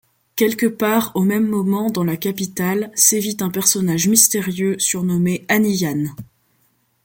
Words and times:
Quelque 0.35 0.65
part, 0.65 1.11
au 1.13 1.21
même 1.21 1.45
moment, 1.45 1.91
dans 1.91 2.03
la 2.03 2.17
capitale, 2.17 2.91
sévit 2.95 3.37
un 3.41 3.51
personnage 3.51 4.07
mystérieux, 4.07 4.79
surnommé 4.79 5.45
Anniyan. 5.47 6.15